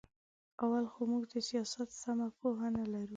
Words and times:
اول 0.61 0.85
خو 0.91 1.01
موږ 1.11 1.23
د 1.33 1.35
سیاست 1.49 1.89
سمه 2.01 2.27
پوهه 2.37 2.67
نه 2.77 2.83
لرو. 2.91 3.09